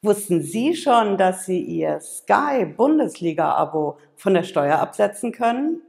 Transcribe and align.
Wussten 0.00 0.42
Sie 0.42 0.76
schon, 0.76 1.18
dass 1.18 1.44
Sie 1.44 1.60
Ihr 1.60 2.00
Sky 2.00 2.64
Bundesliga-Abo 2.64 3.98
von 4.14 4.32
der 4.32 4.44
Steuer 4.44 4.78
absetzen 4.78 5.32
können? 5.32 5.82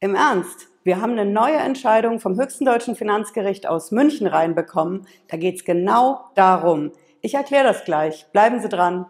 Im 0.00 0.14
Ernst, 0.14 0.68
wir 0.82 0.98
haben 1.02 1.12
eine 1.12 1.30
neue 1.30 1.58
Entscheidung 1.58 2.20
vom 2.20 2.40
höchsten 2.40 2.64
deutschen 2.64 2.96
Finanzgericht 2.96 3.66
aus 3.66 3.90
München 3.90 4.26
reinbekommen. 4.26 5.06
Da 5.28 5.36
geht 5.36 5.56
es 5.56 5.64
genau 5.66 6.24
darum. 6.34 6.92
Ich 7.20 7.34
erkläre 7.34 7.64
das 7.64 7.84
gleich. 7.84 8.24
Bleiben 8.32 8.60
Sie 8.60 8.68
dran. 8.70 9.04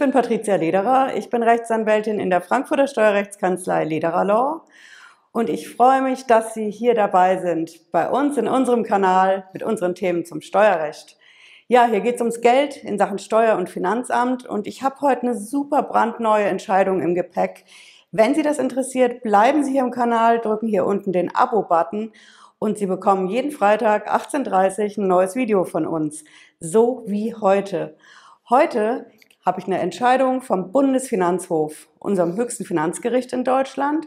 Ich 0.00 0.02
bin 0.02 0.12
Patricia 0.12 0.54
Lederer. 0.54 1.14
Ich 1.14 1.28
bin 1.28 1.42
Rechtsanwältin 1.42 2.20
in 2.20 2.30
der 2.30 2.40
Frankfurter 2.40 2.86
Steuerrechtskanzlei 2.86 3.84
Lederer 3.84 4.24
Law. 4.24 4.64
Und 5.30 5.50
ich 5.50 5.68
freue 5.68 6.00
mich, 6.00 6.24
dass 6.24 6.54
Sie 6.54 6.70
hier 6.70 6.94
dabei 6.94 7.36
sind 7.36 7.92
bei 7.92 8.08
uns 8.08 8.38
in 8.38 8.48
unserem 8.48 8.82
Kanal 8.82 9.44
mit 9.52 9.62
unseren 9.62 9.94
Themen 9.94 10.24
zum 10.24 10.40
Steuerrecht. 10.40 11.18
Ja, 11.68 11.84
hier 11.84 12.00
geht 12.00 12.14
es 12.14 12.22
ums 12.22 12.40
Geld 12.40 12.78
in 12.78 12.96
Sachen 12.96 13.18
Steuer- 13.18 13.58
und 13.58 13.68
Finanzamt 13.68 14.46
und 14.46 14.66
ich 14.66 14.82
habe 14.82 14.98
heute 15.02 15.20
eine 15.24 15.34
super 15.36 15.82
brandneue 15.82 16.46
Entscheidung 16.46 17.02
im 17.02 17.14
Gepäck. 17.14 17.66
Wenn 18.10 18.34
Sie 18.34 18.42
das 18.42 18.58
interessiert, 18.58 19.22
bleiben 19.22 19.64
Sie 19.64 19.72
hier 19.72 19.82
im 19.82 19.90
Kanal, 19.90 20.38
drücken 20.38 20.66
hier 20.66 20.86
unten 20.86 21.12
den 21.12 21.34
Abo-Button 21.34 22.12
und 22.58 22.78
Sie 22.78 22.86
bekommen 22.86 23.28
jeden 23.28 23.50
Freitag 23.50 24.10
18.30 24.10 24.96
Uhr 24.96 25.04
ein 25.04 25.08
neues 25.08 25.34
Video 25.34 25.64
von 25.64 25.86
uns. 25.86 26.24
So 26.58 27.02
wie 27.04 27.34
heute. 27.34 27.98
Heute 28.48 29.04
habe 29.50 29.58
ich 29.58 29.66
eine 29.66 29.80
Entscheidung 29.80 30.42
vom 30.42 30.70
Bundesfinanzhof, 30.70 31.88
unserem 31.98 32.36
höchsten 32.36 32.64
Finanzgericht 32.64 33.32
in 33.32 33.42
Deutschland, 33.42 34.06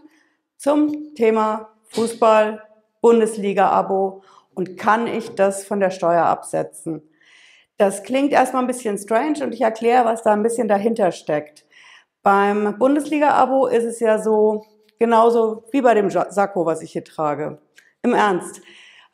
zum 0.56 1.14
Thema 1.16 1.74
Fußball, 1.90 2.64
Bundesliga-Abo 3.02 4.24
und 4.56 4.78
kann 4.78 5.06
ich 5.06 5.36
das 5.36 5.66
von 5.66 5.82
der 5.82 5.90
Steuer 5.90 6.24
absetzen? 6.24 7.02
Das 7.76 8.04
klingt 8.04 8.32
erstmal 8.32 8.64
ein 8.64 8.68
bisschen 8.68 8.98
strange 8.98 9.44
und 9.44 9.54
ich 9.54 9.60
erkläre, 9.60 10.06
was 10.06 10.24
da 10.24 10.32
ein 10.32 10.44
bisschen 10.44 10.70
dahinter 10.70 11.12
steckt. 11.12 11.66
Beim 12.22 12.80
Bundesliga-Abo 12.80 13.68
ist 13.68 13.84
es 13.84 14.00
ja 14.00 14.20
so, 14.20 14.64
genauso 14.98 15.66
wie 15.74 15.82
bei 15.82 15.94
dem 15.94 16.10
Sakko, 16.10 16.66
was 16.66 16.82
ich 16.82 16.94
hier 16.94 17.04
trage. 17.04 17.60
Im 18.02 18.14
Ernst. 18.14 18.62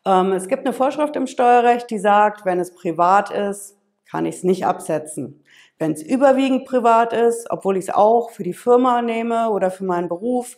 Ähm, 0.05 0.33
es 0.33 0.47
gibt 0.47 0.63
eine 0.63 0.73
Vorschrift 0.73 1.15
im 1.15 1.25
Steuerrecht, 1.25 1.89
die 1.89 1.97
sagt, 1.97 2.45
wenn 2.45 2.59
es 2.59 2.75
privat 2.75 3.31
ist, 3.31 3.79
kann 4.07 4.27
ich 4.27 4.35
es 4.35 4.43
nicht 4.43 4.67
absetzen. 4.67 5.43
Wenn 5.79 5.93
es 5.93 6.03
überwiegend 6.03 6.65
privat 6.65 7.13
ist, 7.13 7.49
obwohl 7.49 7.77
ich 7.77 7.85
es 7.85 7.89
auch 7.89 8.31
für 8.31 8.43
die 8.43 8.53
Firma 8.53 9.01
nehme 9.01 9.49
oder 9.49 9.71
für 9.71 9.85
meinen 9.85 10.09
Beruf, 10.09 10.57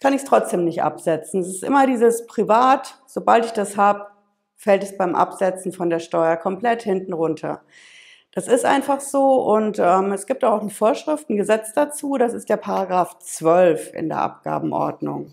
kann 0.00 0.12
ich 0.12 0.22
es 0.22 0.28
trotzdem 0.28 0.64
nicht 0.64 0.82
absetzen. 0.82 1.40
Es 1.40 1.48
ist 1.48 1.64
immer 1.64 1.86
dieses 1.86 2.26
Privat, 2.26 2.98
sobald 3.06 3.46
ich 3.46 3.52
das 3.52 3.76
habe, 3.76 4.08
fällt 4.56 4.82
es 4.82 4.96
beim 4.98 5.14
Absetzen 5.14 5.72
von 5.72 5.88
der 5.88 6.00
Steuer 6.00 6.36
komplett 6.36 6.82
hinten 6.82 7.12
runter. 7.12 7.62
Das 8.32 8.48
ist 8.48 8.64
einfach 8.64 9.00
so 9.00 9.36
und 9.54 9.78
ähm, 9.78 10.12
es 10.12 10.26
gibt 10.26 10.44
auch 10.44 10.60
eine 10.60 10.70
Vorschrift, 10.70 11.30
ein 11.30 11.36
Gesetz 11.36 11.72
dazu, 11.72 12.18
das 12.18 12.34
ist 12.34 12.50
der 12.50 12.58
Paragraph 12.58 13.18
12 13.20 13.94
in 13.94 14.08
der 14.08 14.18
Abgabenordnung. 14.18 15.32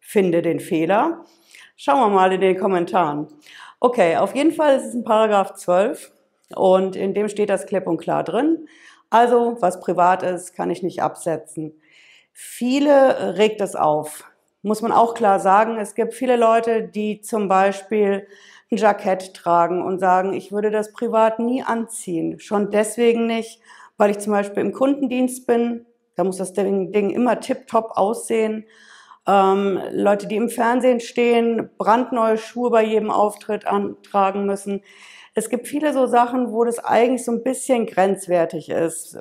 Finde 0.00 0.42
den 0.42 0.58
Fehler. 0.58 1.24
Schauen 1.76 2.00
wir 2.00 2.08
mal 2.08 2.32
in 2.32 2.40
den 2.40 2.58
Kommentaren. 2.58 3.28
Okay, 3.78 4.16
auf 4.16 4.34
jeden 4.34 4.52
Fall 4.52 4.76
ist 4.76 4.86
es 4.86 4.94
ein 4.94 5.04
Paragraph 5.04 5.54
12 5.54 6.10
und 6.54 6.96
in 6.96 7.14
dem 7.14 7.28
steht 7.28 7.50
das 7.50 7.66
klipp 7.66 7.86
und 7.86 7.98
klar 7.98 8.24
drin. 8.24 8.66
Also, 9.10 9.56
was 9.60 9.80
privat 9.80 10.22
ist, 10.22 10.54
kann 10.54 10.70
ich 10.70 10.82
nicht 10.82 11.02
absetzen. 11.02 11.80
Viele 12.32 13.36
regt 13.38 13.60
es 13.60 13.74
auf. 13.74 14.24
Muss 14.62 14.82
man 14.82 14.92
auch 14.92 15.14
klar 15.14 15.40
sagen, 15.40 15.78
es 15.78 15.94
gibt 15.94 16.14
viele 16.14 16.36
Leute, 16.36 16.82
die 16.82 17.20
zum 17.20 17.48
Beispiel 17.48 18.26
ein 18.70 18.76
Jackett 18.76 19.34
tragen 19.34 19.82
und 19.82 19.98
sagen, 19.98 20.32
ich 20.32 20.52
würde 20.52 20.70
das 20.70 20.92
privat 20.92 21.38
nie 21.40 21.62
anziehen. 21.62 22.38
Schon 22.38 22.70
deswegen 22.70 23.26
nicht, 23.26 23.60
weil 23.96 24.10
ich 24.10 24.18
zum 24.18 24.32
Beispiel 24.32 24.62
im 24.62 24.72
Kundendienst 24.72 25.46
bin. 25.46 25.86
Da 26.14 26.24
muss 26.24 26.36
das 26.36 26.52
Ding, 26.52 26.92
Ding 26.92 27.10
immer 27.10 27.40
tiptop 27.40 27.92
aussehen. 27.96 28.64
Ähm, 29.26 29.80
Leute, 29.92 30.26
die 30.26 30.36
im 30.36 30.48
Fernsehen 30.48 31.00
stehen, 31.00 31.70
brandneue 31.78 32.38
Schuhe 32.38 32.70
bei 32.70 32.84
jedem 32.84 33.10
Auftritt 33.10 33.66
antragen 33.66 34.46
müssen. 34.46 34.82
Es 35.34 35.48
gibt 35.48 35.68
viele 35.68 35.92
so 35.92 36.06
Sachen, 36.06 36.52
wo 36.52 36.64
das 36.64 36.78
eigentlich 36.78 37.24
so 37.24 37.32
ein 37.32 37.42
bisschen 37.42 37.86
grenzwertig 37.86 38.68
ist. 38.68 39.18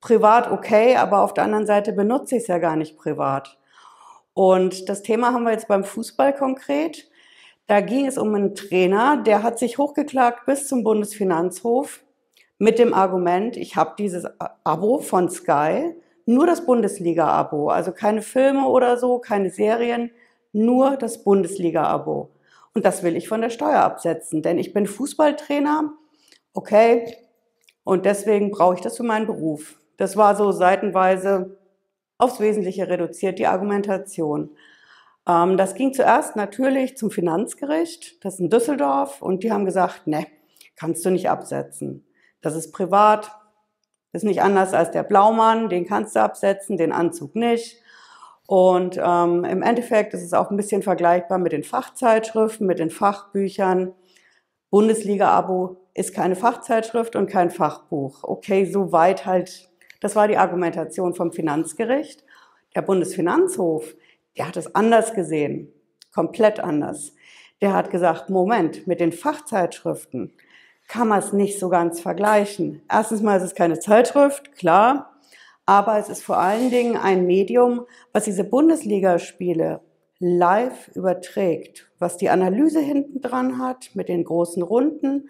Privat 0.00 0.50
okay, 0.50 0.96
aber 0.96 1.22
auf 1.22 1.34
der 1.34 1.44
anderen 1.44 1.66
Seite 1.66 1.92
benutze 1.92 2.36
ich 2.36 2.42
es 2.42 2.48
ja 2.48 2.58
gar 2.58 2.76
nicht 2.76 2.96
privat. 2.96 3.58
Und 4.34 4.88
das 4.88 5.02
Thema 5.02 5.32
haben 5.32 5.44
wir 5.44 5.52
jetzt 5.52 5.68
beim 5.68 5.84
Fußball 5.84 6.34
konkret. 6.34 7.08
Da 7.66 7.80
ging 7.80 8.06
es 8.06 8.18
um 8.18 8.34
einen 8.34 8.54
Trainer, 8.54 9.22
der 9.24 9.42
hat 9.42 9.58
sich 9.58 9.78
hochgeklagt 9.78 10.46
bis 10.46 10.66
zum 10.66 10.82
Bundesfinanzhof 10.82 12.02
mit 12.58 12.78
dem 12.78 12.94
Argument, 12.94 13.56
ich 13.56 13.74
habe 13.74 13.94
dieses 13.98 14.24
Abo 14.62 14.98
von 14.98 15.28
Sky, 15.28 15.96
nur 16.26 16.46
das 16.46 16.64
Bundesliga-Abo, 16.64 17.70
also 17.70 17.90
keine 17.90 18.22
Filme 18.22 18.68
oder 18.68 18.96
so, 18.96 19.18
keine 19.18 19.50
Serien, 19.50 20.12
nur 20.52 20.96
das 20.96 21.24
Bundesliga-Abo. 21.24 22.30
Und 22.74 22.84
das 22.84 23.02
will 23.02 23.16
ich 23.16 23.28
von 23.28 23.40
der 23.40 23.50
Steuer 23.50 23.80
absetzen, 23.80 24.42
denn 24.42 24.58
ich 24.58 24.72
bin 24.72 24.86
Fußballtrainer, 24.86 25.92
okay, 26.54 27.16
und 27.84 28.06
deswegen 28.06 28.50
brauche 28.50 28.76
ich 28.76 28.80
das 28.80 28.96
für 28.96 29.02
meinen 29.02 29.26
Beruf. 29.26 29.78
Das 29.96 30.16
war 30.16 30.36
so 30.36 30.52
seitenweise 30.52 31.58
aufs 32.18 32.40
Wesentliche 32.40 32.88
reduziert, 32.88 33.38
die 33.38 33.46
Argumentation. 33.46 34.56
Ähm, 35.26 35.56
das 35.56 35.74
ging 35.74 35.92
zuerst 35.92 36.36
natürlich 36.36 36.96
zum 36.96 37.10
Finanzgericht, 37.10 38.24
das 38.24 38.34
ist 38.34 38.40
in 38.40 38.50
Düsseldorf, 38.50 39.20
und 39.20 39.42
die 39.42 39.52
haben 39.52 39.64
gesagt, 39.64 40.06
ne, 40.06 40.26
kannst 40.76 41.04
du 41.04 41.10
nicht 41.10 41.28
absetzen. 41.28 42.06
Das 42.40 42.54
ist 42.54 42.72
privat, 42.72 43.32
ist 44.12 44.24
nicht 44.24 44.42
anders 44.42 44.74
als 44.74 44.90
der 44.90 45.02
Blaumann, 45.02 45.68
den 45.68 45.86
kannst 45.86 46.16
du 46.16 46.20
absetzen, 46.20 46.76
den 46.76 46.92
Anzug 46.92 47.34
nicht. 47.34 47.81
Und 48.52 49.00
ähm, 49.02 49.44
im 49.44 49.62
Endeffekt 49.62 50.12
ist 50.12 50.22
es 50.22 50.34
auch 50.34 50.50
ein 50.50 50.58
bisschen 50.58 50.82
vergleichbar 50.82 51.38
mit 51.38 51.52
den 51.52 51.64
Fachzeitschriften, 51.64 52.66
mit 52.66 52.80
den 52.80 52.90
Fachbüchern. 52.90 53.94
Bundesliga-Abo 54.68 55.78
ist 55.94 56.12
keine 56.12 56.36
Fachzeitschrift 56.36 57.16
und 57.16 57.30
kein 57.30 57.48
Fachbuch. 57.48 58.24
Okay, 58.24 58.66
soweit 58.66 59.24
halt, 59.24 59.70
das 60.02 60.16
war 60.16 60.28
die 60.28 60.36
Argumentation 60.36 61.14
vom 61.14 61.32
Finanzgericht. 61.32 62.24
Der 62.76 62.82
Bundesfinanzhof, 62.82 63.94
der 64.36 64.48
hat 64.48 64.58
es 64.58 64.74
anders 64.74 65.14
gesehen, 65.14 65.72
komplett 66.14 66.60
anders. 66.60 67.14
Der 67.62 67.72
hat 67.72 67.90
gesagt, 67.90 68.28
Moment, 68.28 68.86
mit 68.86 69.00
den 69.00 69.12
Fachzeitschriften 69.12 70.30
kann 70.88 71.08
man 71.08 71.20
es 71.20 71.32
nicht 71.32 71.58
so 71.58 71.70
ganz 71.70 72.02
vergleichen. 72.02 72.82
Erstens 72.90 73.22
mal 73.22 73.38
ist 73.38 73.44
es 73.44 73.54
keine 73.54 73.78
Zeitschrift, 73.78 74.52
klar, 74.52 75.11
aber 75.66 75.98
es 75.98 76.08
ist 76.08 76.22
vor 76.22 76.38
allen 76.38 76.70
Dingen 76.70 76.96
ein 76.96 77.26
Medium, 77.26 77.86
was 78.12 78.24
diese 78.24 78.44
Bundesligaspiele 78.44 79.80
live 80.18 80.88
überträgt, 80.94 81.90
was 81.98 82.16
die 82.16 82.30
Analyse 82.30 82.80
hinten 82.80 83.20
dran 83.20 83.58
hat 83.58 83.90
mit 83.94 84.08
den 84.08 84.24
großen 84.24 84.62
Runden, 84.62 85.28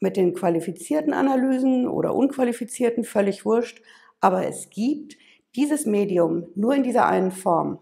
mit 0.00 0.16
den 0.16 0.34
qualifizierten 0.34 1.12
Analysen 1.12 1.88
oder 1.88 2.14
unqualifizierten, 2.14 3.04
völlig 3.04 3.44
wurscht. 3.44 3.82
Aber 4.20 4.46
es 4.46 4.70
gibt 4.70 5.16
dieses 5.56 5.86
Medium 5.86 6.46
nur 6.54 6.74
in 6.74 6.82
dieser 6.82 7.06
einen 7.06 7.32
Form. 7.32 7.78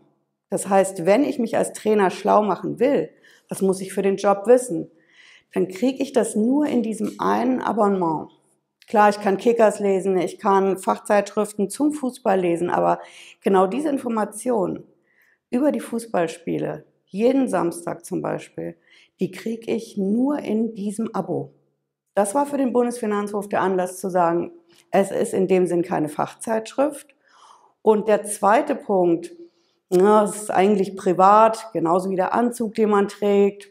Das 0.49 0.69
heißt, 0.69 1.05
wenn 1.05 1.25
ich 1.25 1.39
mich 1.39 1.57
als 1.57 1.73
Trainer 1.73 2.11
schlau 2.11 2.43
machen 2.43 2.79
will, 2.79 3.11
was 3.49 3.63
muss 3.63 3.81
ich 3.81 3.93
für 3.93 4.03
den 4.03 4.17
Job 4.17 4.47
wissen, 4.47 4.91
dann 5.53 5.69
kriege 5.69 6.03
ich 6.03 6.13
das 6.13 6.37
nur 6.37 6.67
in 6.67 6.83
diesem 6.83 7.19
einen 7.19 7.61
Abonnement. 7.61 8.31
Klar, 8.87 9.11
ich 9.11 9.21
kann 9.21 9.37
Kickers 9.37 9.81
lesen, 9.81 10.17
ich 10.17 10.39
kann 10.39 10.79
Fachzeitschriften 10.79 11.69
zum 11.69 11.93
Fußball 11.93 12.39
lesen, 12.39 12.71
aber 12.71 13.01
genau 13.43 13.67
diese 13.67 13.89
Informationen 13.89 14.85
über 15.51 15.73
die 15.73 15.81
Fußballspiele, 15.81 16.87
jeden 17.07 17.49
Samstag 17.49 18.05
zum 18.05 18.23
Beispiel, 18.23 18.77
die 19.19 19.33
kriege 19.33 19.73
ich 19.73 19.97
nur 19.97 20.39
in 20.39 20.75
diesem 20.75 21.13
Abo. 21.15 21.53
Das 22.15 22.35
war 22.35 22.47
für 22.47 22.59
den 22.59 22.73
Bundesfinanzhof 22.73 23.49
der 23.49 23.61
Anlass 23.61 24.01
zu 24.01 24.09
sagen, 24.09 24.53
es 24.91 25.11
ist 25.11 25.35
in 25.35 25.49
dem 25.49 25.67
Sinn 25.67 25.83
keine 25.83 26.09
Fachzeitschrift. 26.09 27.09
Und 27.83 28.09
der 28.09 28.25
zweite 28.25 28.75
Punkt, 28.75 29.33
es 29.91 30.37
ist 30.37 30.51
eigentlich 30.51 30.97
privat, 30.97 31.71
genauso 31.73 32.11
wie 32.11 32.17
der 32.17 32.35
Anzug, 32.35 32.75
den 32.75 32.91
man 32.91 33.09
trägt. 33.09 33.69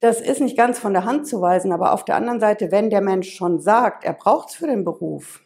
Das 0.00 0.20
ist 0.20 0.40
nicht 0.40 0.56
ganz 0.56 0.78
von 0.78 0.92
der 0.92 1.04
Hand 1.04 1.26
zu 1.26 1.40
weisen, 1.40 1.72
aber 1.72 1.92
auf 1.92 2.04
der 2.04 2.16
anderen 2.16 2.40
Seite, 2.40 2.70
wenn 2.70 2.90
der 2.90 3.00
Mensch 3.00 3.34
schon 3.34 3.60
sagt, 3.60 4.04
er 4.04 4.12
braucht 4.12 4.50
es 4.50 4.54
für 4.54 4.68
den 4.68 4.84
Beruf, 4.84 5.42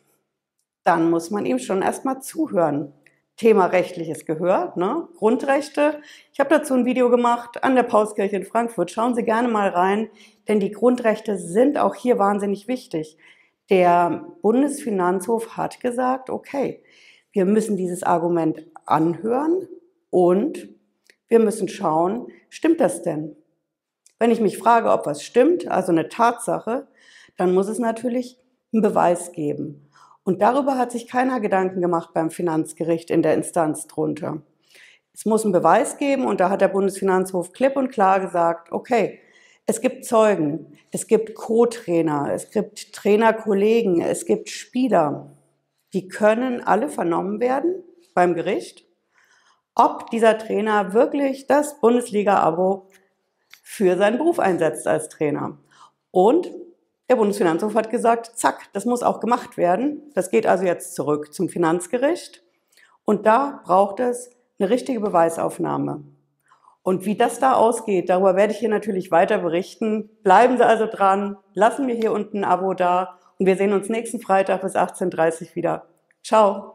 dann 0.85 1.11
muss 1.11 1.31
man 1.31 1.47
ihm 1.47 1.59
schon 1.59 1.83
erstmal 1.83 2.21
zuhören. 2.21 2.93
Thema 3.37 3.67
rechtliches 3.67 4.27
Gehör, 4.27 4.75
ne? 4.77 5.09
Grundrechte. 5.17 6.01
Ich 6.33 6.39
habe 6.39 6.51
dazu 6.51 6.75
ein 6.75 6.85
Video 6.85 7.09
gemacht 7.09 7.65
an 7.65 7.75
der 7.75 7.83
Pauskirche 7.83 8.37
in 8.37 8.45
Frankfurt. 8.45 8.91
Schauen 8.91 9.15
Sie 9.15 9.25
gerne 9.25 9.49
mal 9.49 9.71
rein, 9.71 10.11
denn 10.49 10.61
die 10.61 10.71
Grundrechte 10.71 11.39
sind 11.39 11.79
auch 11.79 11.95
hier 11.95 12.19
wahnsinnig 12.19 12.69
wichtig. 12.69 13.17
Der 13.71 14.27
Bundesfinanzhof 14.43 15.57
hat 15.57 15.81
gesagt, 15.81 16.29
okay, 16.29 16.83
wir 17.33 17.47
müssen 17.47 17.77
dieses 17.77 18.03
Argument 18.03 18.67
anhören, 18.85 19.67
Und 20.11 20.69
wir 21.29 21.39
müssen 21.39 21.69
schauen, 21.69 22.29
stimmt 22.51 22.81
das 22.81 23.03
denn? 23.03 23.35
Wenn 24.23 24.31
ich 24.31 24.41
mich 24.41 24.57
frage, 24.57 24.89
ob 24.89 25.05
was 25.05 25.25
stimmt, 25.25 25.67
also 25.67 25.91
eine 25.91 26.09
Tatsache, 26.09 26.87
dann 27.37 27.53
muss 27.53 27.67
es 27.67 27.81
natürlich 27.81 28.39
einen 28.73 28.81
Beweis 28.81 29.33
geben. 29.33 29.91
Und 30.23 30.43
darüber 30.43 30.79
hat 30.79 30.93
sich 30.93 31.09
keiner 31.09 31.41
Gedanken 31.41 31.81
gemacht 31.81 32.11
beim 32.15 32.31
Finanzgericht 32.31 33.11
in 33.11 33.23
der 33.23 33.35
Instanz 33.35 33.89
drunter. 33.89 34.41
Es 35.13 35.27
muss 35.27 35.43
einen 35.43 35.53
Beweis 35.53 35.97
geben 35.97 36.25
und 36.25 36.39
da 36.39 36.51
hat 36.51 36.61
der 36.61 36.69
Bundesfinanzhof 36.69 37.53
klipp 37.53 37.75
und 37.75 37.91
klar 37.91 38.21
gesagt, 38.21 38.71
okay, 38.71 39.19
es 39.67 39.81
gibt 39.81 40.05
Zeugen, 40.05 40.79
es 40.93 41.09
gibt 41.09 41.35
Co-Trainer, 41.35 42.31
es 42.33 42.53
gibt 42.53 42.93
Trainerkollegen, 42.93 44.01
es 44.03 44.25
gibt 44.25 44.51
Spieler. 44.51 45.37
Die 45.95 46.07
können 46.07 46.61
alle 46.61 46.89
vernommen 46.89 47.41
werden 47.41 47.83
beim 48.15 48.35
Gericht, 48.35 48.85
ob 49.75 50.11
dieser 50.11 50.39
Trainer 50.39 50.93
wirklich 50.93 51.49
das 51.49 51.81
Bundesliga-Abo 51.81 52.87
für 53.63 53.97
seinen 53.97 54.19
Beruf 54.19 54.39
einsetzt 54.39 54.87
als 54.87 55.09
Trainer. 55.09 55.57
Und 56.11 56.51
der 57.09 57.17
Bundesfinanzhof 57.17 57.75
hat 57.75 57.91
gesagt, 57.91 58.33
zack, 58.37 58.69
das 58.73 58.85
muss 58.85 59.03
auch 59.03 59.21
gemacht 59.21 59.57
werden. 59.57 60.03
Das 60.15 60.31
geht 60.31 60.47
also 60.47 60.65
jetzt 60.65 60.95
zurück 60.95 61.33
zum 61.33 61.49
Finanzgericht. 61.49 62.43
Und 63.05 63.27
da 63.27 63.63
braucht 63.65 64.01
es 64.01 64.31
eine 64.59 64.71
richtige 64.71 65.01
Beweisaufnahme. 65.01 66.05
Und 66.83 67.05
wie 67.05 67.17
das 67.17 67.39
da 67.39 67.55
ausgeht, 67.55 68.09
darüber 68.09 68.35
werde 68.35 68.53
ich 68.53 68.59
hier 68.59 68.69
natürlich 68.69 69.11
weiter 69.11 69.39
berichten. 69.39 70.11
Bleiben 70.23 70.57
Sie 70.57 70.67
also 70.67 70.87
dran, 70.87 71.37
lassen 71.55 71.87
wir 71.87 71.95
hier 71.95 72.13
unten 72.13 72.39
ein 72.39 72.45
Abo 72.45 72.75
da 72.75 73.19
und 73.39 73.47
wir 73.47 73.57
sehen 73.57 73.73
uns 73.73 73.89
nächsten 73.89 74.21
Freitag 74.21 74.63
bis 74.63 74.75
18.30 74.75 75.51
Uhr 75.51 75.55
wieder. 75.57 75.87
Ciao! 76.25 76.75